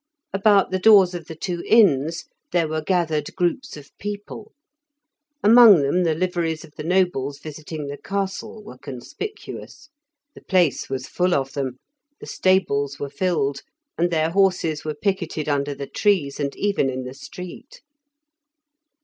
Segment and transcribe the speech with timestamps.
[0.33, 4.51] About the doors of the two inns there were gathered groups of people;
[5.43, 9.89] among them the liveries of the nobles visiting the castle were conspicuous;
[10.33, 11.77] the place was full of them,
[12.19, 13.61] the stables were filled,
[13.95, 17.83] and their horses were picketed under the trees and even in the street.